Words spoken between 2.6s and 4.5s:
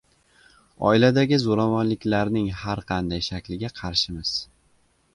har qanday shakliga qarshimiz